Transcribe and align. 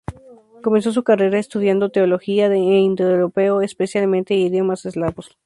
Comenzó 0.63 0.91
su 0.91 1.03
carrera 1.03 1.37
estudiando 1.37 1.91
teología 1.91 2.47
e 2.47 2.57
indoeuropeo, 2.57 3.61
especialmente 3.61 4.33
idiomas 4.33 4.83
eslavos. 4.87 5.37